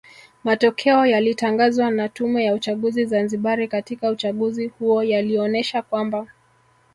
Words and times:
Matokeo 0.43 1.05
yaliyatangazwa 1.05 1.91
na 1.91 2.09
Tume 2.09 2.43
ya 2.45 2.53
uchaguzi 2.53 3.05
Zanzibari 3.05 3.67
katika 3.67 4.09
uchaguzi 4.09 4.67
huo 4.67 5.03
yalionesha 5.03 5.81
kwamba 5.81 6.27